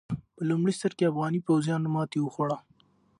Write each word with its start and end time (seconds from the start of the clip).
په 0.35 0.41
لومړي 0.49 0.73
سر 0.81 0.91
کې 0.97 1.09
افغاني 1.11 1.39
پوځيانو 1.47 1.91
ماته 1.95 2.17
وخوړه. 2.21 2.57